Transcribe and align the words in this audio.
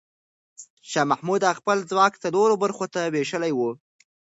شاه 0.91 1.05
محمود 1.11 1.41
خپل 1.59 1.77
ځواک 1.89 2.13
څلور 2.23 2.49
برخو 2.63 2.85
ته 2.93 3.01
وېشلی 3.13 3.51
و. 3.55 3.59